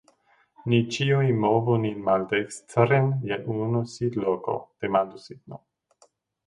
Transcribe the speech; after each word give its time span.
Ni 0.71 0.77
ĉiuj 0.95 1.27
movu 1.43 1.75
nin 1.85 2.01
maldekstren 2.07 3.13
je 3.33 3.39
unu 3.59 3.83
sidloko? 3.95 4.59